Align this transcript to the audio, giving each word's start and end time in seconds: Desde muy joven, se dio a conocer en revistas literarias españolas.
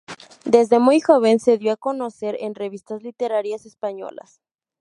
Desde 0.45 0.79
muy 0.79 0.99
joven, 0.99 1.39
se 1.39 1.59
dio 1.59 1.73
a 1.73 1.77
conocer 1.77 2.35
en 2.39 2.55
revistas 2.55 3.03
literarias 3.03 3.67
españolas. 3.67 4.41